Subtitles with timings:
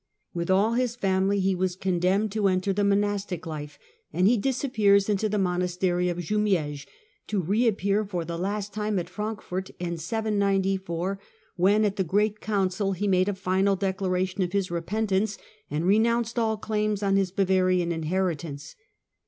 [0.33, 3.77] With all his family he was condemned to enter the monastic life,
[4.11, 6.87] and he disappears into the monastery of Jumieges,
[7.27, 11.19] to reappear for the last time at Erankfort in 794,
[11.55, 15.37] when at the great council he made a final declara tion of his repentance
[15.69, 18.73] and renounced all claims on his Bavarian inheritance.